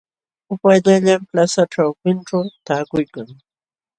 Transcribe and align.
Upaallallaam 0.53 1.21
plaza 1.29 1.63
ćhawpinćhu 1.73 2.39
taakuykan. 2.65 3.27